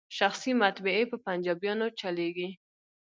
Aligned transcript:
شخصي 0.17 0.51
مطبعې 0.61 1.03
په 1.11 1.17
پنجابیانو 1.25 1.87
چلیږي. 1.99 2.49